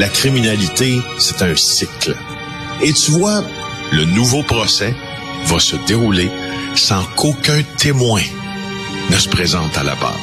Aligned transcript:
la 0.00 0.08
criminalité, 0.08 0.98
c'est 1.18 1.42
un 1.42 1.54
cycle. 1.54 2.16
Et 2.82 2.90
tu 2.94 3.10
vois, 3.10 3.44
le 3.92 4.06
nouveau 4.06 4.42
procès 4.42 4.94
va 5.44 5.58
se 5.58 5.76
dérouler 5.86 6.30
sans 6.74 7.04
qu'aucun 7.16 7.62
témoin 7.76 8.22
ne 9.10 9.16
se 9.16 9.28
présente 9.28 9.76
à 9.76 9.82
la 9.82 9.94
barre. 9.96 10.16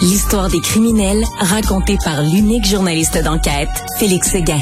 L'histoire 0.00 0.48
des 0.48 0.60
criminels 0.60 1.24
racontée 1.40 1.98
par 2.04 2.22
l'unique 2.22 2.64
journaliste 2.64 3.20
d'enquête, 3.20 3.68
Félix 3.98 4.30
Seguin. 4.30 4.60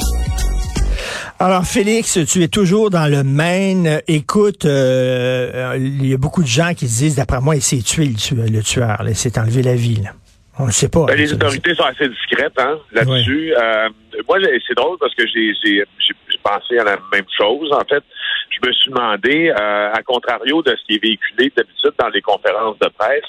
Alors, 1.38 1.66
Félix, 1.66 2.18
tu 2.26 2.42
es 2.42 2.48
toujours 2.48 2.88
dans 2.88 3.06
le 3.06 3.24
Maine. 3.24 4.00
Écoute, 4.08 4.64
euh, 4.64 5.76
il 5.78 6.06
y 6.06 6.14
a 6.14 6.16
beaucoup 6.16 6.42
de 6.42 6.48
gens 6.48 6.72
qui 6.74 6.86
disent, 6.86 7.16
d'après 7.16 7.42
moi, 7.42 7.54
il 7.54 7.62
s'est 7.62 7.82
tué 7.82 8.14
le 8.30 8.62
tueur, 8.62 9.04
il 9.06 9.14
s'est 9.14 9.38
enlevé 9.38 9.62
la 9.62 9.74
vie. 9.74 10.02
On 10.58 10.66
ne 10.66 10.72
sait 10.72 10.88
pas. 10.88 11.06
Ben, 11.06 11.16
les 11.16 11.32
autorités 11.32 11.74
sont 11.74 11.84
assez 11.84 12.08
discrètes 12.08 12.58
hein, 12.58 12.78
là-dessus. 12.92 13.54
Euh, 13.54 13.88
moi, 14.28 14.38
c'est 14.66 14.74
drôle 14.74 14.98
parce 14.98 15.14
que 15.14 15.24
j'ai 15.26 15.84
pensé 16.42 16.78
à 16.78 16.84
la 16.84 16.98
même 17.12 17.26
chose. 17.36 17.70
En 17.72 17.84
fait, 17.84 18.02
je 18.50 18.68
me 18.68 18.72
suis 18.72 18.90
demandé, 18.90 19.50
euh, 19.50 19.92
à 19.92 20.02
contrario 20.02 20.62
de 20.62 20.70
ce 20.70 20.84
qui 20.86 20.96
est 20.96 21.02
véhiculé 21.02 21.52
d'habitude 21.56 21.92
dans 21.98 22.08
les 22.08 22.22
conférences 22.22 22.78
de 22.78 22.88
presse, 22.88 23.24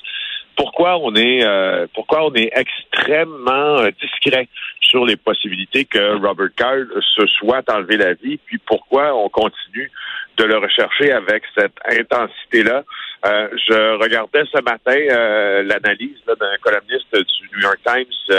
pourquoi 0.55 0.97
on 0.97 1.15
est 1.15 1.43
euh, 1.45 1.87
pourquoi 1.93 2.25
on 2.25 2.33
est 2.33 2.51
extrêmement 2.53 3.79
euh, 3.79 3.91
discret 4.01 4.49
sur 4.81 5.05
les 5.05 5.15
possibilités 5.15 5.85
que 5.85 6.17
Robert 6.21 6.49
Card 6.55 6.85
se 7.15 7.25
soit 7.27 7.63
enlevé 7.69 7.95
la 7.95 8.13
vie, 8.13 8.37
puis 8.45 8.57
pourquoi 8.65 9.13
on 9.15 9.29
continue 9.29 9.89
de 10.37 10.43
le 10.43 10.57
rechercher 10.57 11.11
avec 11.11 11.43
cette 11.55 11.75
intensité-là. 11.85 12.83
Euh, 13.25 13.49
je 13.67 14.01
regardais 14.01 14.43
ce 14.45 14.61
matin 14.63 15.63
l'analyse 15.63 16.19
d'un 16.27 16.57
columniste 16.61 17.13
du 17.13 17.49
New 17.53 17.61
York 17.61 17.79
Times 17.85 18.37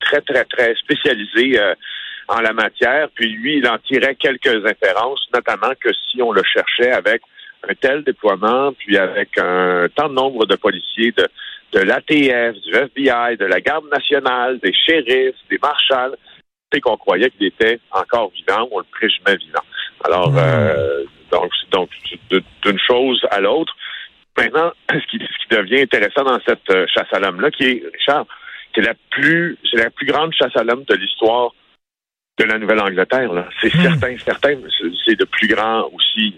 très, 0.00 0.20
très, 0.20 0.44
très 0.44 0.74
spécialisé 0.76 1.58
en 2.28 2.40
la 2.40 2.52
matière, 2.52 3.08
puis 3.14 3.28
lui, 3.28 3.58
il 3.58 3.68
en 3.68 3.78
tirait 3.78 4.14
quelques 4.14 4.64
inférences, 4.64 5.26
notamment 5.34 5.72
que 5.80 5.90
si 5.92 6.22
on 6.22 6.32
le 6.32 6.42
cherchait 6.44 6.92
avec 6.92 7.22
un 7.68 7.74
tel 7.74 8.02
déploiement, 8.04 8.72
puis 8.72 8.96
avec 8.96 9.30
un 9.38 9.86
tant 9.94 10.08
de 10.08 10.14
nombre 10.14 10.46
de 10.46 10.56
policiers 10.56 11.12
de, 11.12 11.28
de 11.72 11.80
l'ATF, 11.80 12.60
du 12.62 12.74
FBI, 12.74 13.36
de 13.36 13.46
la 13.46 13.60
Garde 13.60 13.86
nationale, 13.90 14.58
des 14.60 14.72
shérifs, 14.72 15.36
des 15.50 15.58
marshals, 15.62 16.16
c'est 16.72 16.80
qu'on 16.80 16.96
croyait 16.96 17.30
qu'il 17.30 17.46
était 17.46 17.78
encore 17.90 18.30
vivant, 18.30 18.68
on 18.70 18.78
le 18.78 18.86
présumait 18.90 19.36
vivant. 19.36 19.64
Alors, 20.04 20.30
hmm. 20.30 21.06
Donc, 21.32 21.50
donc 21.70 21.90
d'une 22.30 22.78
chose 22.78 23.24
à 23.30 23.40
l'autre. 23.40 23.74
Maintenant, 24.36 24.72
ce 24.90 25.06
qui, 25.10 25.18
ce 25.18 25.46
qui 25.46 25.48
devient 25.50 25.82
intéressant 25.82 26.24
dans 26.24 26.38
cette 26.46 26.70
euh, 26.70 26.86
chasse 26.92 27.12
à 27.12 27.18
l'homme-là, 27.18 27.50
qui 27.50 27.64
est, 27.64 27.82
Richard, 27.92 28.26
c'est 28.74 28.82
la 28.82 28.94
plus, 29.10 29.58
c'est 29.70 29.78
la 29.78 29.90
plus 29.90 30.06
grande 30.06 30.32
chasse 30.34 30.56
à 30.56 30.64
l'homme 30.64 30.84
de 30.84 30.94
l'histoire 30.94 31.52
de 32.38 32.44
la 32.44 32.58
Nouvelle-Angleterre. 32.58 33.30
C'est 33.60 33.74
hmm. 33.74 33.82
certain, 33.82 34.18
certain. 34.18 34.56
C'est 35.04 35.18
le 35.18 35.26
plus 35.26 35.48
grand 35.48 35.90
aussi 35.92 36.34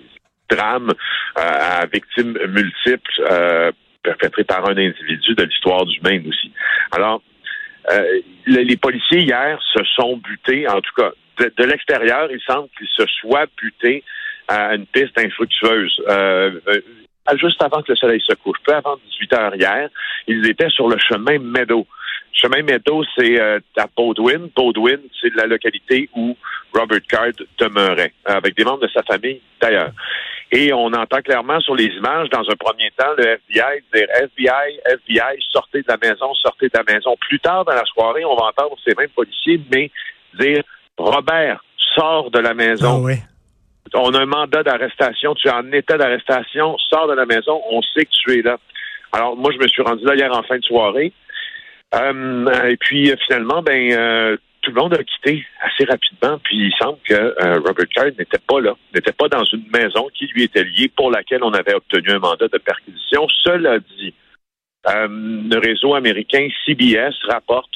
drame 0.51 0.91
euh, 0.91 1.41
à 1.41 1.87
victimes 1.87 2.37
multiples 2.49 3.23
euh, 3.31 3.73
perpétrés 4.03 4.45
par 4.45 4.69
un 4.69 4.77
individu 4.77 5.35
de 5.35 5.45
l'histoire 5.45 5.87
du 5.87 6.01
Maine 6.03 6.27
aussi. 6.29 6.53
Alors, 6.93 7.23
euh, 7.93 8.21
les 8.47 8.77
policiers 8.77 9.21
hier 9.21 9.59
se 9.73 9.83
sont 9.97 10.17
butés, 10.17 10.67
en 10.69 10.81
tout 10.81 10.93
cas 10.97 11.11
de, 11.39 11.65
l'extérieur, 11.65 12.29
il 12.31 12.41
semble 12.41 12.69
qu'ils 12.77 12.89
se 12.89 13.07
soient 13.21 13.47
butés 13.61 14.05
à 14.49 14.75
une 14.75 14.87
piste 14.87 15.19
infructueuse. 15.19 16.01
juste 17.37 17.63
avant 17.63 17.83
que 17.83 17.93
le 17.93 17.97
soleil 17.97 18.21
se 18.21 18.35
couche, 18.35 18.59
peu 18.65 18.75
avant 18.75 18.97
18 18.97 19.33
heures 19.35 19.55
hier, 19.55 19.89
ils 20.27 20.47
étaient 20.49 20.71
sur 20.71 20.89
le 20.89 20.97
chemin 20.99 21.39
Meadow. 21.39 21.87
chemin 22.33 22.63
Meadow, 22.63 23.05
c'est 23.17 23.41
à 23.41 23.87
Baudouin. 23.97 24.49
Baudouin, 24.55 24.99
c'est 25.21 25.35
la 25.35 25.47
localité 25.47 26.09
où 26.15 26.37
Robert 26.73 27.01
Card 27.09 27.33
demeurait, 27.59 28.13
avec 28.25 28.57
des 28.57 28.65
membres 28.65 28.83
de 28.83 28.89
sa 28.89 29.03
famille 29.03 29.41
d'ailleurs. 29.61 29.93
Et 30.53 30.73
on 30.73 30.93
entend 30.93 31.21
clairement 31.21 31.59
sur 31.61 31.75
les 31.75 31.87
images, 31.87 32.29
dans 32.29 32.49
un 32.49 32.55
premier 32.57 32.91
temps, 32.97 33.13
le 33.19 33.25
FBI 33.25 33.83
dire 33.93 34.07
FBI, 34.23 34.79
FBI, 34.87 35.41
sortez 35.51 35.81
de 35.83 35.89
la 35.89 35.97
maison, 35.97 36.33
sortez 36.35 36.67
de 36.67 36.79
la 36.79 36.95
maison. 36.95 37.17
Plus 37.29 37.41
tard 37.41 37.65
dans 37.65 37.75
la 37.75 37.85
soirée, 37.85 38.25
on 38.25 38.37
va 38.37 38.49
entendre 38.49 38.77
ces 38.87 38.95
mêmes 38.97 39.09
policiers, 39.09 39.61
mais 39.73 39.91
dire 40.39 40.63
Robert, 40.97 41.65
sors 41.97 42.31
de 42.31 42.39
la 42.39 42.55
maison. 42.55 43.05
Ah 43.09 43.17
on 43.95 44.15
a 44.15 44.21
un 44.21 44.27
mandat 44.27 44.63
d'arrestation, 44.63 45.35
tu 45.35 45.49
es 45.49 45.53
en 45.53 45.71
état 45.73 45.97
d'arrestation, 45.97 46.77
sors 46.79 47.09
de 47.09 47.15
la 47.15 47.27
maison, 47.27 47.63
on 47.71 47.83
sait 47.83 48.05
que 48.05 48.11
tu 48.11 48.39
es 48.39 48.43
là. 48.43 48.59
Alors, 49.13 49.37
moi, 49.37 49.53
je 49.53 49.59
me 49.59 49.69
suis 49.69 49.83
rendu 49.83 50.05
là 50.05 50.15
hier 50.15 50.33
en 50.33 50.43
fin 50.43 50.59
de 50.59 50.65
soirée. 50.65 51.13
Euh, 51.95 52.69
et 52.69 52.77
puis, 52.77 53.13
finalement, 53.27 53.63
ben, 53.63 53.93
euh, 53.93 54.37
tout 54.65 54.73
le 54.73 54.81
monde 54.81 54.95
a 54.95 55.05
quitté 55.05 55.47
assez 55.61 55.85
rapidement, 55.85 56.39
puis 56.43 56.57
il 56.57 56.73
semble 56.79 56.99
que 57.05 57.15
euh, 57.15 57.61
Robert 57.65 57.89
Card 57.95 58.07
n'était 58.19 58.39
pas 58.39 58.61
là, 58.61 58.75
n'était 58.95 59.13
pas 59.13 59.29
dans 59.29 59.45
une 59.45 59.65
maison 59.73 60.09
qui 60.15 60.27
lui 60.29 60.45
était 60.45 60.65
liée, 60.65 60.89
pour 60.89 61.11
laquelle 61.11 61.45
on 61.45 61.53
avait 61.53 61.75
obtenu 61.75 62.11
un 62.11 62.19
mandat 62.19 62.49
de 62.49 62.59
perquisition. 62.59 63.29
Cela 63.45 63.79
dit, 63.79 64.15
euh, 64.87 65.07
le 65.09 65.59
réseau 65.59 65.95
américain 65.95 66.49
CBS 66.65 67.15
rapporte 67.29 67.71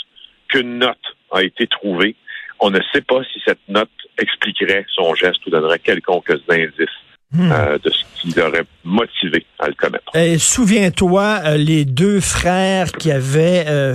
qu'une 0.49 0.79
note 0.79 0.97
a 1.31 1.43
été 1.43 1.67
trouvée. 1.67 2.17
On 2.61 2.71
ne 2.71 2.81
sait 2.93 3.03
pas 3.03 3.23
si 3.33 3.41
cette 3.45 3.69
note 3.69 3.91
expliquerait 4.21 4.85
son 4.95 5.15
geste 5.15 5.45
ou 5.47 5.51
donnerait 5.51 5.79
quelconque 5.79 6.31
indice 6.49 6.89
Hmm. 7.31 7.53
Euh, 7.53 7.77
de 7.85 7.91
ce 7.91 8.23
qui 8.23 8.33
l'aurait 8.39 8.65
motivé 8.85 9.45
à 9.59 9.69
le 9.69 9.75
commettre. 9.75 10.17
Et 10.17 10.39
souviens-toi, 10.39 11.41
euh, 11.45 11.57
les 11.59 11.85
deux 11.85 12.21
frères 12.21 12.91
qui 12.93 13.13
avaient, 13.13 13.67
euh, 13.69 13.95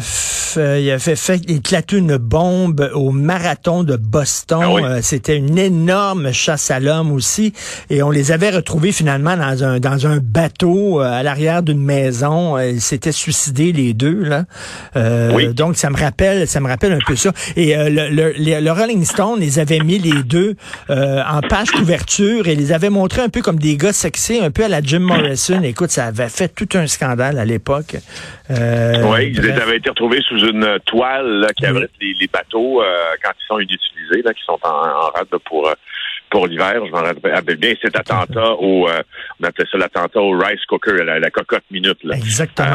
avaient 0.56 1.16
fait 1.16 1.50
éclater 1.50 1.98
une 1.98 2.18
bombe 2.18 2.92
au 2.94 3.10
marathon 3.10 3.84
de 3.84 3.96
Boston. 3.96 4.86
Ah 4.86 5.02
c'était 5.02 5.36
une 5.36 5.58
énorme 5.58 6.32
chasse 6.32 6.70
à 6.70 6.80
l'homme 6.80 7.12
aussi. 7.12 7.54
Et 7.90 8.04
on 8.04 8.12
les 8.12 8.32
avait 8.32 8.52
retrouvés 8.52 8.92
finalement 8.92 9.36
dans 9.36 9.64
un, 9.64 9.80
dans 9.80 10.06
un 10.06 10.20
bateau 10.20 11.00
à 11.00 11.24
l'arrière 11.24 11.64
d'une 11.64 11.84
maison. 11.84 12.60
Ils 12.60 12.82
s'étaient 12.82 13.12
suicidés 13.12 13.72
les 13.72 13.96
deux. 13.96 14.24
Là. 14.24 14.46
Oui. 15.34 15.52
Donc 15.56 15.76
ça 15.76 15.90
me 15.90 15.98
rappelle, 15.98 16.48
ça 16.48 16.60
me 16.60 16.68
rappelle 16.68 16.94
un 16.94 17.04
peu 17.06 17.16
ça. 17.16 17.32
Et 17.56 17.76
le, 17.76 18.10
le, 18.10 18.34
le, 18.38 18.72
Rolling 18.72 19.04
Stone 19.04 19.40
les 19.40 19.58
avait 19.58 19.80
mis 19.80 19.98
les 19.98 20.22
deux 20.22 20.56
en 20.90 21.42
page 21.42 21.72
couverture 21.72 22.48
et 22.48 22.54
les 22.54 22.72
avait 22.72 22.92
montrés 22.92 23.23
un 23.24 23.30
peu 23.30 23.42
comme 23.42 23.60
des 23.60 23.78
gars 23.78 23.94
sexy, 23.94 24.40
un 24.40 24.52
peu 24.52 24.66
à 24.66 24.68
la 24.68 24.82
Jim 24.82 25.00
Morrison. 25.00 25.62
Écoute, 25.64 25.92
ça 25.92 26.06
avait 26.06 26.30
fait 26.30 26.50
tout 26.50 26.68
un 26.78 26.88
scandale 26.88 27.40
à 27.40 27.46
l'époque. 27.46 27.96
Euh, 28.52 29.02
oui, 29.06 29.34
ils 29.34 29.52
avaient 29.52 29.78
été 29.78 29.90
retrouvés 29.90 30.22
sous 30.28 30.40
une 30.40 30.80
toile 30.86 31.48
qui 31.58 31.66
abrite 31.66 31.92
les, 32.02 32.28
bateaux 32.28 32.82
euh, 32.82 32.86
quand 33.24 33.32
ils 33.32 33.48
sont 33.48 33.60
inutilisés, 33.60 34.22
là, 34.24 34.34
qui 34.34 34.44
sont 34.46 34.60
en, 34.64 34.68
en 34.68 35.10
rade 35.16 35.28
pour 35.46 35.68
euh, 35.68 35.74
pour 36.30 36.48
l'hiver. 36.48 36.82
Je 36.86 36.92
m'en 36.92 37.02
rappelle 37.02 37.58
bien 37.58 37.74
cet 37.82 37.96
attentat 37.96 38.54
au, 38.54 38.88
on 38.88 39.44
appelait 39.44 39.68
ça 39.72 39.78
l'attentat 39.78 40.20
au 40.20 40.32
rice 40.32 40.66
cooker, 40.68 41.04
la, 41.04 41.30
cocotte 41.30 41.64
minute. 41.72 42.00
Là. 42.04 42.16
Exactement. 42.16 42.70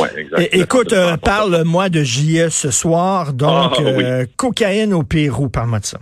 ouais, 0.00 0.48
écoute, 0.52 0.94
parle-moi 1.22 1.90
de 1.90 2.02
JE 2.02 2.48
ce 2.48 2.70
soir. 2.70 3.34
Donc, 3.34 3.74
ah, 3.78 4.24
cocaïne 4.36 4.94
au 4.94 5.02
Pérou, 5.02 5.50
parle-moi 5.50 5.80
de 5.80 5.84
ça. 5.84 5.98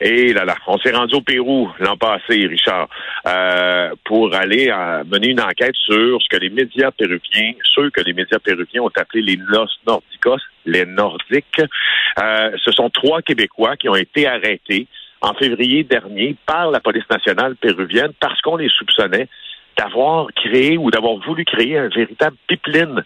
Et 0.00 0.34
là 0.34 0.44
là, 0.44 0.56
on 0.66 0.78
s'est 0.78 0.92
rendu 0.92 1.14
au 1.14 1.22
Pérou 1.22 1.70
l'an 1.78 1.96
passé, 1.96 2.46
Richard, 2.46 2.88
euh, 3.26 3.94
pour 4.04 4.34
aller 4.34 4.68
euh, 4.68 5.04
mener 5.04 5.28
une 5.28 5.40
enquête 5.40 5.74
sur 5.74 6.20
ce 6.20 6.28
que 6.28 6.36
les 6.36 6.50
médias 6.50 6.90
péruviens, 6.90 7.54
ceux 7.62 7.88
que 7.90 8.02
les 8.02 8.12
médias 8.12 8.38
péruviens 8.38 8.82
ont 8.82 8.90
appelé 8.94 9.22
les 9.22 9.36
Los 9.36 9.70
Nordicos, 9.86 10.42
les 10.66 10.84
Nordiques. 10.84 11.62
Euh, 12.22 12.50
ce 12.62 12.72
sont 12.72 12.90
trois 12.90 13.22
Québécois 13.22 13.76
qui 13.76 13.88
ont 13.88 13.96
été 13.96 14.26
arrêtés 14.26 14.86
en 15.22 15.32
février 15.32 15.82
dernier 15.82 16.36
par 16.44 16.70
la 16.70 16.80
police 16.80 17.08
nationale 17.10 17.56
péruvienne 17.56 18.12
parce 18.20 18.40
qu'on 18.42 18.56
les 18.56 18.68
soupçonnait 18.68 19.28
d'avoir 19.78 20.28
créé 20.34 20.76
ou 20.76 20.90
d'avoir 20.90 21.16
voulu 21.16 21.44
créer 21.46 21.78
un 21.78 21.88
véritable 21.88 22.36
pipeline 22.46 23.02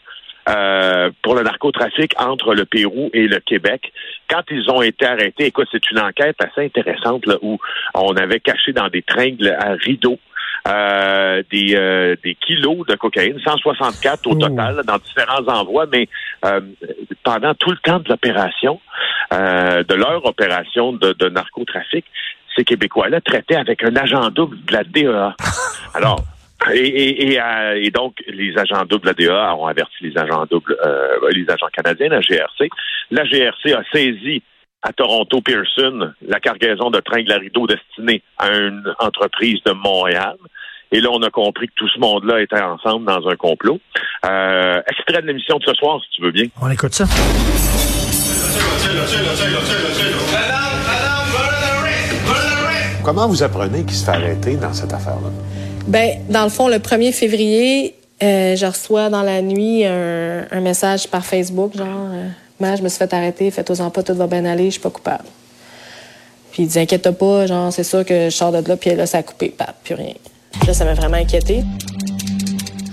euh, 0.48 1.10
pour 1.22 1.34
le 1.34 1.42
narcotrafic 1.42 2.14
entre 2.18 2.54
le 2.54 2.64
Pérou 2.64 3.10
et 3.12 3.26
le 3.26 3.40
Québec. 3.40 3.92
Quand 4.28 4.42
ils 4.50 4.70
ont 4.70 4.82
été 4.82 5.06
arrêtés, 5.06 5.46
écoute, 5.46 5.68
c'est 5.70 5.90
une 5.90 5.98
enquête 5.98 6.36
assez 6.40 6.64
intéressante 6.64 7.26
là, 7.26 7.36
où 7.42 7.58
on 7.94 8.16
avait 8.16 8.40
caché 8.40 8.72
dans 8.72 8.88
des 8.88 9.02
tringles 9.02 9.56
à 9.58 9.72
rideaux 9.72 10.18
euh, 10.68 11.42
des, 11.50 11.74
euh, 11.74 12.16
des 12.22 12.34
kilos 12.34 12.86
de 12.86 12.94
cocaïne, 12.94 13.38
164 13.42 14.26
au 14.26 14.34
total 14.34 14.82
dans 14.86 14.98
différents 14.98 15.46
envois, 15.48 15.86
mais 15.90 16.08
pendant 17.22 17.54
tout 17.54 17.70
le 17.70 17.78
temps 17.78 17.98
de 17.98 18.08
l'opération, 18.08 18.80
de 19.30 19.94
leur 19.94 20.24
opération 20.26 20.92
de, 20.92 21.12
de 21.12 21.28
narcotrafic, 21.28 22.04
ces 22.56 22.64
Québécois-là 22.64 23.20
traitaient 23.20 23.56
avec 23.56 23.82
un 23.84 23.94
agent 23.96 24.30
double 24.30 24.56
de 24.64 24.72
la 24.72 24.84
DEA. 24.84 25.34
Alors, 25.94 26.20
et, 26.72 27.32
et, 27.32 27.40
euh, 27.40 27.80
et, 27.82 27.90
donc, 27.90 28.16
les 28.28 28.56
agents 28.58 28.84
doubles 28.84 29.02
de 29.02 29.06
la 29.06 29.14
DA 29.14 29.56
ont 29.56 29.66
averti 29.66 29.94
les 30.02 30.16
agents 30.18 30.44
doubles, 30.50 30.76
euh, 30.84 31.16
les 31.32 31.48
agents 31.48 31.68
canadiens, 31.72 32.08
la 32.08 32.20
GRC. 32.20 32.68
La 33.10 33.24
GRC 33.24 33.72
a 33.72 33.82
saisi 33.92 34.42
à 34.82 34.92
Toronto 34.92 35.40
Pearson 35.40 36.12
la 36.26 36.40
cargaison 36.40 36.90
de 36.90 37.00
tringles 37.00 37.32
à 37.32 37.38
rideau 37.38 37.66
destinée 37.66 38.22
à 38.38 38.48
une 38.52 38.94
entreprise 38.98 39.62
de 39.64 39.72
Montréal. 39.72 40.36
Et 40.92 41.00
là, 41.00 41.08
on 41.12 41.22
a 41.22 41.30
compris 41.30 41.68
que 41.68 41.74
tout 41.76 41.88
ce 41.88 41.98
monde-là 42.00 42.40
était 42.40 42.60
ensemble 42.60 43.06
dans 43.06 43.28
un 43.28 43.36
complot. 43.36 43.78
Euh, 44.26 44.82
extrait 44.90 45.22
de 45.22 45.26
l'émission 45.28 45.58
de 45.58 45.64
ce 45.64 45.74
soir, 45.74 46.00
si 46.02 46.10
tu 46.16 46.22
veux 46.22 46.32
bien. 46.32 46.46
On 46.60 46.70
écoute 46.70 46.92
ça. 46.92 47.04
Comment 53.04 53.28
vous 53.28 53.42
apprenez 53.42 53.84
qu'il 53.84 53.94
se 53.94 54.04
fait 54.04 54.10
arrêter 54.10 54.56
dans 54.56 54.72
cette 54.72 54.92
affaire-là? 54.92 55.30
Ben, 55.90 56.20
dans 56.28 56.44
le 56.44 56.50
fond, 56.50 56.68
le 56.68 56.76
1er 56.76 57.10
février, 57.10 57.96
euh, 58.22 58.54
je 58.54 58.64
reçois 58.64 59.08
dans 59.10 59.22
la 59.22 59.42
nuit 59.42 59.84
un, 59.84 60.46
un 60.48 60.60
message 60.60 61.08
par 61.08 61.26
Facebook, 61.26 61.76
genre, 61.76 62.10
euh, 62.12 62.76
je 62.76 62.82
me 62.82 62.88
suis 62.88 62.98
fait 62.98 63.12
arrêter, 63.12 63.50
faites-en 63.50 63.90
pas, 63.90 64.04
tout 64.04 64.14
va 64.14 64.28
bien 64.28 64.44
aller, 64.44 64.66
je 64.66 64.70
suis 64.70 64.80
pas 64.80 64.90
coupable. 64.90 65.24
Puis 66.52 66.62
il 66.62 66.68
dit, 66.68 66.78
inquiète 66.78 67.10
pas, 67.10 67.46
genre, 67.48 67.72
c'est 67.72 67.82
sûr 67.82 68.04
que 68.04 68.30
je 68.30 68.36
sors 68.36 68.52
de 68.52 68.68
là, 68.68 68.76
puis 68.76 68.94
là, 68.94 69.04
ça 69.04 69.18
a 69.18 69.24
coupé, 69.24 69.48
pap, 69.48 69.74
plus 69.82 69.96
rien. 69.96 70.14
Là, 70.64 70.74
ça 70.74 70.84
m'a 70.84 70.94
vraiment 70.94 71.16
inquiété. 71.16 71.64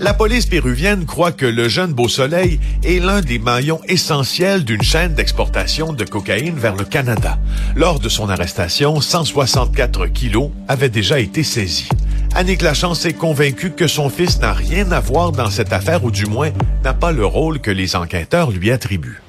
La 0.00 0.12
police 0.12 0.46
péruvienne 0.46 1.06
croit 1.06 1.30
que 1.30 1.46
le 1.46 1.68
jeune 1.68 1.92
Beau 1.92 2.08
Soleil 2.08 2.58
est 2.84 2.98
l'un 2.98 3.20
des 3.20 3.38
maillons 3.38 3.80
essentiels 3.86 4.64
d'une 4.64 4.82
chaîne 4.82 5.14
d'exportation 5.14 5.92
de 5.92 6.04
cocaïne 6.04 6.56
vers 6.56 6.74
le 6.74 6.84
Canada. 6.84 7.38
Lors 7.76 8.00
de 8.00 8.08
son 8.08 8.28
arrestation, 8.28 9.00
164 9.00 10.06
kilos 10.06 10.50
avaient 10.66 10.88
déjà 10.88 11.20
été 11.20 11.44
saisis. 11.44 11.88
Annick 12.34 12.62
Lachance 12.62 13.04
est 13.04 13.14
convaincue 13.14 13.70
que 13.70 13.86
son 13.86 14.10
fils 14.10 14.40
n'a 14.40 14.52
rien 14.52 14.90
à 14.92 15.00
voir 15.00 15.32
dans 15.32 15.50
cette 15.50 15.72
affaire 15.72 16.04
ou 16.04 16.10
du 16.10 16.26
moins 16.26 16.50
n'a 16.84 16.94
pas 16.94 17.10
le 17.10 17.26
rôle 17.26 17.60
que 17.60 17.70
les 17.70 17.96
enquêteurs 17.96 18.50
lui 18.50 18.70
attribuent. 18.70 19.20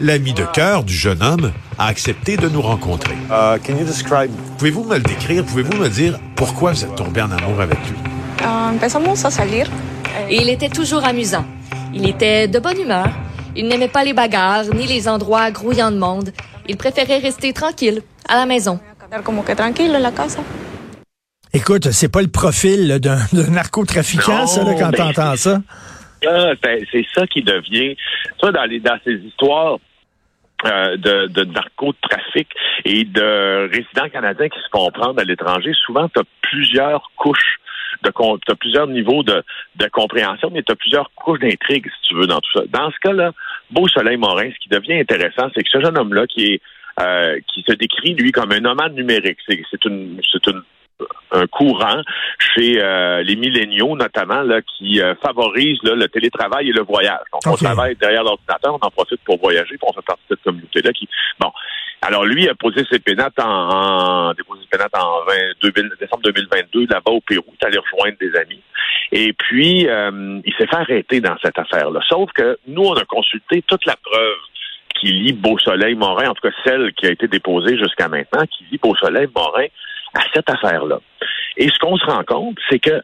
L'ami 0.00 0.32
de 0.32 0.44
cœur 0.44 0.84
du 0.84 0.92
jeune 0.92 1.22
homme 1.22 1.52
a 1.78 1.86
accepté 1.86 2.36
de 2.36 2.48
nous 2.48 2.60
rencontrer. 2.60 3.14
Uh, 3.30 3.58
can 3.64 3.76
you 3.78 3.84
describe... 3.84 4.30
Pouvez-vous 4.58 4.84
me 4.84 4.96
le 4.96 5.02
décrire? 5.02 5.44
Pouvez-vous 5.44 5.76
me 5.76 5.88
dire 5.88 6.18
pourquoi 6.36 6.72
vous 6.72 6.84
êtes 6.84 6.94
tombé 6.94 7.22
en 7.22 7.30
amour 7.30 7.60
avec 7.60 7.78
lui? 7.88 7.96
Uh, 8.40 9.24
a 9.24 9.30
salir. 9.30 9.68
Et 10.28 10.36
il 10.42 10.48
était 10.48 10.68
toujours 10.68 11.04
amusant. 11.04 11.44
Il 11.94 12.08
était 12.08 12.48
de 12.48 12.58
bonne 12.58 12.78
humeur. 12.78 13.08
Il 13.56 13.66
n'aimait 13.66 13.88
pas 13.88 14.04
les 14.04 14.12
bagarres 14.12 14.66
ni 14.74 14.86
les 14.86 15.08
endroits 15.08 15.50
grouillants 15.50 15.90
de 15.90 15.98
monde. 15.98 16.32
Il 16.68 16.76
préférait 16.76 17.18
rester 17.18 17.52
tranquille, 17.52 18.02
à 18.28 18.36
la 18.36 18.46
maison. 18.46 18.78
Que 19.10 19.92
la 19.92 20.10
casa. 20.12 20.40
Écoute, 21.54 21.84
c'est 21.92 22.12
pas 22.12 22.22
le 22.22 22.28
profil 22.28 22.98
d'un 23.00 23.18
narcotrafiquant, 23.50 24.46
ça, 24.46 24.64
là, 24.64 24.74
quand 24.78 24.92
t'entends 24.92 25.36
ça. 25.36 25.58
Ah, 26.26 26.52
c'est 26.62 27.06
ça 27.14 27.26
qui 27.26 27.42
devient. 27.42 27.96
Ça, 28.40 28.50
dans, 28.50 28.64
les, 28.64 28.80
dans 28.80 28.98
ces 29.04 29.14
histoires 29.14 29.78
euh, 30.66 30.96
de, 30.96 31.26
de 31.28 31.44
narcotrafic 31.44 32.48
et 32.84 33.04
de 33.04 33.70
résidents 33.70 34.08
canadiens 34.12 34.48
qui 34.48 34.58
se 34.58 34.68
font 34.72 34.90
prendre 34.90 35.20
à 35.20 35.24
l'étranger, 35.24 35.72
souvent, 35.86 36.08
tu 36.08 36.20
as 36.20 36.24
plusieurs 36.42 37.10
couches 37.16 37.58
de 38.02 38.10
tu 38.10 38.52
as 38.52 38.54
plusieurs 38.54 38.86
niveaux 38.86 39.22
de, 39.22 39.42
de 39.76 39.86
compréhension, 39.88 40.50
mais 40.52 40.62
tu 40.62 40.72
as 40.72 40.76
plusieurs 40.76 41.10
couches 41.14 41.40
d'intrigue, 41.40 41.86
si 41.86 42.08
tu 42.08 42.14
veux, 42.14 42.26
dans 42.26 42.40
tout 42.40 42.50
ça. 42.58 42.64
Dans 42.68 42.90
ce 42.90 42.96
cas-là, 43.02 43.32
Beau 43.70 43.88
Soleil 43.88 44.16
Morin, 44.16 44.50
ce 44.52 44.58
qui 44.60 44.68
devient 44.68 45.00
intéressant, 45.00 45.48
c'est 45.54 45.62
que 45.62 45.70
ce 45.70 45.80
jeune 45.80 45.98
homme-là 45.98 46.26
qui 46.26 46.44
est 46.44 46.60
euh, 47.00 47.38
qui 47.52 47.64
se 47.66 47.72
décrit, 47.74 48.14
lui, 48.14 48.32
comme 48.32 48.50
un 48.50 48.58
nomade 48.58 48.94
numérique. 48.94 49.38
C'est 49.46 49.84
une, 49.84 50.20
c'est 50.32 50.44
une 50.48 50.62
un 51.30 51.46
courant 51.46 52.02
chez 52.38 52.80
euh, 52.80 53.22
les 53.22 53.36
milléniaux, 53.36 53.96
notamment, 53.96 54.42
là, 54.42 54.60
qui 54.62 55.00
euh, 55.00 55.14
favorise 55.16 55.78
là, 55.82 55.94
le 55.94 56.08
télétravail 56.08 56.70
et 56.70 56.72
le 56.72 56.82
voyage. 56.82 57.20
Donc, 57.32 57.42
on 57.46 57.56
travaille 57.56 57.96
derrière 57.96 58.24
l'ordinateur, 58.24 58.74
on 58.74 58.86
en 58.86 58.90
profite 58.90 59.20
pour 59.24 59.38
voyager, 59.38 59.76
puis 59.76 59.86
on 59.86 59.92
fait 59.92 60.04
partie 60.06 60.22
de 60.30 60.34
cette 60.34 60.44
communauté-là 60.44 60.92
qui. 60.92 61.08
Bon. 61.38 61.50
Alors, 62.00 62.24
lui 62.24 62.48
a 62.48 62.54
posé 62.54 62.84
ses 62.90 63.00
pénates 63.00 63.38
en, 63.40 64.28
en 64.28 64.34
déposé 64.34 64.62
ses 64.62 64.68
pénates 64.68 64.96
en 64.96 65.24
20, 65.24 65.96
décembre 65.98 66.22
2022, 66.22 66.86
là-bas 66.86 67.10
au 67.10 67.20
Pérou. 67.20 67.44
Il 67.48 67.54
est 67.54 67.66
allé 67.66 67.78
rejoindre 67.78 68.16
des 68.20 68.34
amis. 68.36 68.62
Et 69.10 69.32
puis, 69.32 69.88
euh, 69.88 70.40
il 70.44 70.54
s'est 70.54 70.66
fait 70.66 70.76
arrêter 70.76 71.20
dans 71.20 71.36
cette 71.42 71.58
affaire-là. 71.58 72.00
Sauf 72.08 72.30
que 72.32 72.58
nous, 72.68 72.84
on 72.84 72.94
a 72.94 73.04
consulté 73.04 73.62
toute 73.62 73.84
la 73.84 73.96
preuve 73.96 74.36
qui 75.00 75.06
lie 75.12 75.32
Beau 75.32 75.58
Soleil 75.58 75.94
Morin, 75.94 76.30
en 76.30 76.34
tout 76.34 76.48
cas 76.48 76.54
celle 76.64 76.92
qui 76.92 77.06
a 77.06 77.10
été 77.10 77.28
déposée 77.28 77.76
jusqu'à 77.78 78.08
maintenant, 78.08 78.44
qui 78.46 78.64
lie 78.70 78.78
Beau 78.78 78.94
Soleil 78.96 79.28
Morin 79.34 79.66
à 80.18 80.22
cette 80.34 80.50
affaire-là. 80.50 80.98
Et 81.56 81.68
ce 81.68 81.78
qu'on 81.78 81.96
se 81.96 82.04
rend 82.04 82.24
compte, 82.24 82.58
c'est 82.68 82.78
que 82.78 83.02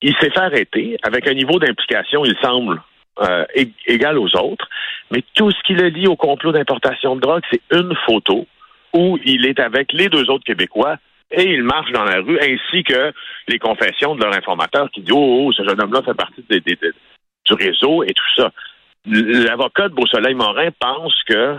il 0.00 0.14
s'est 0.20 0.30
fait 0.30 0.38
arrêter 0.40 0.96
avec 1.02 1.26
un 1.26 1.34
niveau 1.34 1.58
d'implication, 1.58 2.24
il 2.24 2.36
semble, 2.40 2.80
euh, 3.20 3.44
égal 3.86 4.16
aux 4.16 4.36
autres, 4.36 4.68
mais 5.10 5.24
tout 5.34 5.50
ce 5.50 5.60
qui 5.64 5.74
le 5.74 5.88
lie 5.88 6.06
au 6.06 6.14
complot 6.14 6.52
d'importation 6.52 7.16
de 7.16 7.20
drogue, 7.20 7.42
c'est 7.50 7.62
une 7.72 7.94
photo 8.06 8.46
où 8.92 9.18
il 9.24 9.44
est 9.46 9.58
avec 9.58 9.92
les 9.92 10.08
deux 10.08 10.30
autres 10.30 10.44
Québécois 10.44 10.98
et 11.30 11.42
il 11.42 11.62
marche 11.62 11.90
dans 11.92 12.04
la 12.04 12.20
rue, 12.20 12.38
ainsi 12.40 12.84
que 12.84 13.12
les 13.48 13.58
confessions 13.58 14.14
de 14.14 14.22
leur 14.22 14.34
informateur 14.34 14.88
qui 14.92 15.00
dit 15.00 15.12
Oh, 15.12 15.46
oh 15.46 15.52
ce 15.52 15.62
jeune 15.64 15.82
homme-là 15.82 16.02
fait 16.02 16.14
partie 16.14 16.44
du 16.48 17.54
réseau 17.54 18.04
et 18.04 18.14
tout 18.14 18.34
ça. 18.36 18.52
L'avocat 19.04 19.88
de 19.88 19.94
Beausoleil 19.94 20.34
Morin 20.34 20.70
pense 20.78 21.14
que 21.24 21.56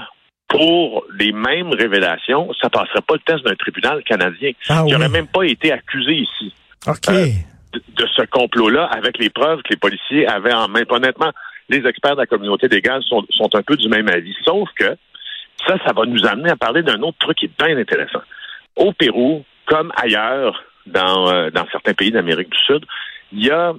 pour 0.49 1.05
les 1.17 1.31
mêmes 1.31 1.71
révélations, 1.73 2.51
ça 2.59 2.69
passerait 2.69 3.01
pas 3.07 3.13
le 3.13 3.19
test 3.19 3.45
d'un 3.45 3.55
tribunal 3.55 4.03
canadien. 4.03 4.51
Ah, 4.67 4.83
qui 4.85 4.91
n'aurait 4.91 5.09
même 5.09 5.27
pas 5.27 5.43
été 5.43 5.71
accusé 5.71 6.13
ici. 6.13 6.53
OK. 6.87 7.09
Euh, 7.09 7.27
de, 7.73 8.07
ce 8.15 8.23
complot-là, 8.25 8.85
avec 8.85 9.19
les 9.19 9.29
preuves 9.29 9.61
que 9.61 9.69
les 9.69 9.77
policiers 9.77 10.27
avaient 10.27 10.53
en 10.53 10.67
main. 10.67 10.81
Honnêtement, 10.89 11.31
les 11.69 11.85
experts 11.85 12.15
de 12.15 12.21
la 12.21 12.25
communauté 12.25 12.67
des 12.67 12.81
gaz 12.81 13.03
sont, 13.03 13.23
sont 13.29 13.55
un 13.55 13.61
peu 13.61 13.77
du 13.77 13.87
même 13.89 14.09
avis. 14.09 14.35
Sauf 14.43 14.67
que 14.75 14.97
ça, 15.67 15.77
ça 15.85 15.93
va 15.93 16.05
nous 16.05 16.25
amener 16.25 16.49
à 16.49 16.55
parler 16.55 16.81
d'un 16.81 17.01
autre 17.03 17.17
truc 17.19 17.37
qui 17.37 17.45
est 17.45 17.63
bien 17.63 17.77
intéressant. 17.77 18.21
Au 18.75 18.91
Pérou, 18.91 19.45
comme 19.67 19.91
ailleurs 20.01 20.63
dans, 20.87 21.31
euh, 21.31 21.51
dans 21.51 21.67
certains 21.71 21.93
pays 21.93 22.11
d'Amérique 22.11 22.49
du 22.49 22.57
Sud, 22.57 22.85
il 23.31 23.45
y 23.45 23.51
a 23.51 23.73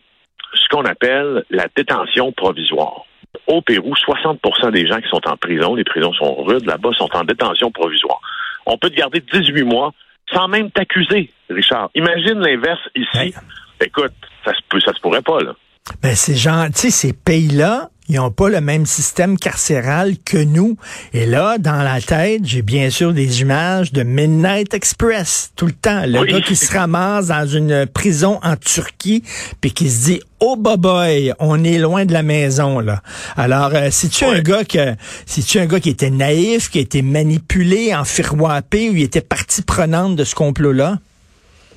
ce 0.54 0.68
qu'on 0.68 0.84
appelle 0.84 1.44
la 1.50 1.66
détention 1.74 2.30
provisoire. 2.32 3.04
Au 3.46 3.62
Pérou, 3.62 3.94
60% 3.94 4.72
des 4.72 4.86
gens 4.86 5.00
qui 5.00 5.08
sont 5.08 5.26
en 5.26 5.36
prison, 5.36 5.74
les 5.74 5.84
prisons 5.84 6.12
sont 6.12 6.42
rudes 6.42 6.66
là-bas, 6.66 6.90
sont 6.96 7.08
en 7.14 7.24
détention 7.24 7.70
provisoire. 7.70 8.20
On 8.66 8.76
peut 8.78 8.90
te 8.90 8.96
garder 8.96 9.20
18 9.20 9.64
mois 9.64 9.92
sans 10.32 10.48
même 10.48 10.70
t'accuser, 10.70 11.30
Richard. 11.48 11.90
Imagine 11.94 12.40
l'inverse 12.40 12.80
ici. 12.94 13.34
Écoute, 13.80 14.12
ça 14.44 14.52
se, 14.52 14.80
ça 14.80 14.92
se 14.92 15.00
pourrait 15.00 15.22
pas, 15.22 15.40
là. 15.40 15.54
Ben, 16.02 16.14
ces 16.14 16.36
gens, 16.36 16.68
tu 16.72 16.80
sais, 16.82 16.90
ces 16.90 17.12
pays-là, 17.12 17.90
ils 18.10 18.16
n'ont 18.16 18.32
pas 18.32 18.48
le 18.48 18.60
même 18.60 18.86
système 18.86 19.38
carcéral 19.38 20.16
que 20.24 20.36
nous. 20.36 20.76
Et 21.12 21.26
là, 21.26 21.58
dans 21.58 21.84
la 21.84 22.00
tête, 22.00 22.40
j'ai 22.44 22.60
bien 22.60 22.90
sûr 22.90 23.12
des 23.12 23.40
images 23.40 23.92
de 23.92 24.02
Midnight 24.02 24.74
Express 24.74 25.52
tout 25.54 25.66
le 25.66 25.72
temps. 25.72 26.02
Le 26.06 26.24
gars 26.24 26.40
qui 26.40 26.56
se 26.56 26.72
ramasse 26.76 27.28
dans 27.28 27.46
une 27.46 27.86
prison 27.86 28.40
en 28.42 28.56
Turquie, 28.56 29.22
puis 29.60 29.70
qui 29.70 29.88
se 29.88 30.06
dit 30.06 30.20
oh 30.40 30.56
boy, 30.56 31.32
on 31.38 31.62
est 31.62 31.78
loin 31.78 32.04
de 32.04 32.12
la 32.12 32.24
maison 32.24 32.80
là. 32.80 33.00
Alors, 33.36 33.70
euh, 33.74 33.90
si 33.92 34.08
tu 34.08 34.24
un 34.24 34.40
gars 34.40 34.64
que, 34.64 34.96
si 35.24 35.44
tu 35.44 35.60
un 35.60 35.66
gars 35.66 35.78
qui 35.78 35.90
était 35.90 36.10
naïf, 36.10 36.68
qui 36.68 36.78
a 36.78 36.82
été 36.82 37.02
manipulé, 37.02 37.94
enfiroipé, 37.94 38.90
ou 38.90 38.96
il 38.96 39.04
était 39.04 39.20
partie 39.20 39.62
prenante 39.62 40.16
de 40.16 40.24
ce 40.24 40.34
complot-là. 40.34 40.98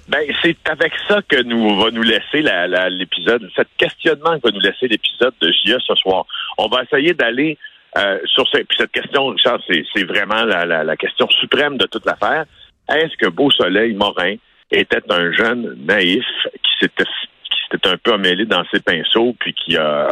Ben, 0.08 0.22
c'est 0.42 0.58
avec 0.70 0.94
ça 1.08 1.22
que 1.22 1.42
nous 1.44 1.80
va 1.80 1.90
nous 1.92 2.04
laisser 2.04 2.42
l'épisode, 2.90 3.50
cet 3.56 3.70
questionnement 3.78 4.38
que 4.38 4.50
va 4.50 4.52
nous 4.52 4.60
laisser 4.60 4.88
l'épisode 4.88 5.34
de 5.40 5.52
JA 5.64 5.78
ce 5.80 5.96
soir. 5.96 6.26
On 6.58 6.68
va 6.68 6.84
essayer 6.84 7.14
d'aller 7.14 7.58
euh, 7.98 8.18
sur 8.26 8.48
cette, 8.50 8.68
puis 8.68 8.78
cette 8.80 8.92
question, 8.92 9.28
Richard, 9.28 9.60
c'est 9.68 10.04
vraiment 10.04 10.44
la, 10.44 10.66
la, 10.66 10.98
question 10.98 11.28
suprême 11.30 11.78
de 11.78 11.86
toute 11.86 12.06
l'affaire. 12.06 12.46
Est-ce 12.90 13.16
que 13.18 13.30
Beau 13.30 13.50
Soleil 13.52 13.94
Morin 13.94 14.36
était 14.72 15.04
un 15.10 15.32
jeune 15.32 15.76
naïf 15.86 16.26
qui 16.64 16.72
s'était 16.80 17.04
qui 17.06 17.60
s'était 17.72 17.88
un 17.88 17.98
peu 17.98 18.14
emmêlé 18.14 18.46
dans 18.46 18.64
ses 18.74 18.80
pinceaux 18.80 19.36
puis 19.40 19.54
qui 19.54 19.78
a 19.78 20.08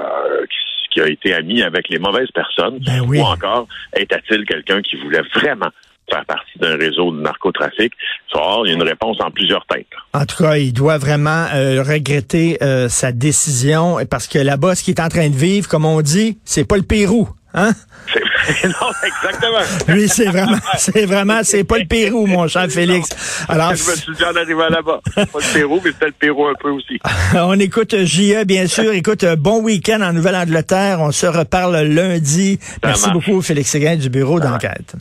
qui, 0.91 1.01
a 1.01 1.07
été 1.07 1.33
ami 1.33 1.63
avec 1.63 1.89
les 1.89 1.99
mauvaises 1.99 2.31
personnes? 2.31 2.79
Ben 2.79 3.01
oui. 3.07 3.19
ou 3.19 3.23
encore 3.23 3.67
était-il 3.95 4.45
quelqu'un 4.45 4.81
qui 4.81 4.95
voulait 4.97 5.23
vraiment 5.33 5.71
faire 6.11 6.25
partie 6.25 6.59
d'un 6.59 6.77
réseau 6.77 7.11
de 7.11 7.21
narcotrafic. 7.21 7.93
Ça, 8.31 8.39
il 8.65 8.69
y 8.69 8.71
a 8.71 8.75
une 8.75 8.83
réponse 8.83 9.17
en 9.21 9.31
plusieurs 9.31 9.65
têtes. 9.65 9.87
En 10.13 10.25
tout 10.25 10.43
cas, 10.43 10.57
il 10.57 10.73
doit 10.73 10.97
vraiment 10.97 11.47
euh, 11.53 11.83
regretter 11.83 12.57
euh, 12.61 12.89
sa 12.89 13.11
décision 13.11 13.97
parce 14.09 14.27
que 14.27 14.39
là-bas, 14.39 14.75
ce 14.75 14.83
qu'il 14.83 14.95
est 14.95 15.01
en 15.01 15.09
train 15.09 15.29
de 15.29 15.35
vivre, 15.35 15.67
comme 15.67 15.85
on 15.85 16.01
dit, 16.01 16.37
c'est 16.45 16.67
pas 16.67 16.77
le 16.77 16.83
Pérou. 16.83 17.29
Hein? 17.53 17.71
non, 18.63 18.91
exactement. 19.03 19.93
Lui, 19.93 20.07
c'est 20.07 20.25
vraiment, 20.25 20.57
c'est 20.77 21.05
vraiment, 21.05 21.41
c'est 21.43 21.63
pas 21.65 21.79
le 21.79 21.85
Pérou, 21.85 22.25
mon 22.25 22.47
cher 22.47 22.67
Félix. 22.69 23.09
Alors, 23.49 23.75
je 23.75 23.89
me 23.89 23.95
suis 23.95 24.13
dit 24.13 24.23
en 24.23 24.35
arrivant 24.35 24.69
là-bas. 24.69 25.01
Pas 25.15 25.23
le 25.23 25.53
Pérou, 25.53 25.81
mais 25.83 25.91
c'était 25.91 26.07
le 26.07 26.11
Pérou 26.13 26.47
un 26.47 26.53
peu 26.59 26.69
aussi. 26.69 26.99
On 27.35 27.59
écoute 27.59 27.95
JE, 28.05 28.45
bien 28.45 28.67
sûr. 28.67 28.93
Écoute, 28.93 29.25
bon 29.37 29.61
week-end 29.61 30.01
en 30.01 30.13
Nouvelle-Angleterre. 30.13 31.01
On 31.01 31.11
se 31.11 31.25
reparle 31.25 31.75
lundi. 31.81 32.59
Merci 32.83 33.09
beaucoup, 33.11 33.41
Félix 33.41 33.69
Séguin 33.69 33.97
du 33.97 34.09
bureau 34.09 34.39
d'enquête. 34.39 34.95